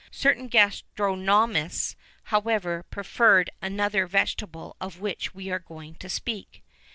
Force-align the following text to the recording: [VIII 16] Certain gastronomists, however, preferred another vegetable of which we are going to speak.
[VIII 0.01 0.07
16] 0.13 0.21
Certain 0.23 0.47
gastronomists, 0.49 1.95
however, 2.23 2.81
preferred 2.89 3.51
another 3.61 4.07
vegetable 4.07 4.75
of 4.81 4.99
which 4.99 5.35
we 5.35 5.51
are 5.51 5.59
going 5.59 5.93
to 5.93 6.09
speak. 6.09 6.63